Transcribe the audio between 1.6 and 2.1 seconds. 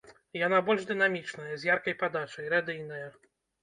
з яркай